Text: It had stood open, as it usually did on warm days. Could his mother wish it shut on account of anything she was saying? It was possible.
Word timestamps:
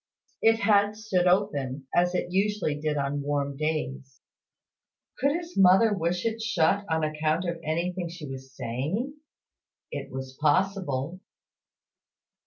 It 0.41 0.61
had 0.61 0.95
stood 0.97 1.27
open, 1.27 1.85
as 1.93 2.15
it 2.15 2.31
usually 2.31 2.73
did 2.73 2.97
on 2.97 3.21
warm 3.21 3.55
days. 3.55 4.19
Could 5.19 5.33
his 5.33 5.55
mother 5.55 5.93
wish 5.93 6.25
it 6.25 6.41
shut 6.41 6.85
on 6.89 7.03
account 7.03 7.45
of 7.45 7.59
anything 7.63 8.09
she 8.09 8.27
was 8.27 8.51
saying? 8.55 9.13
It 9.91 10.11
was 10.11 10.35
possible. 10.41 11.19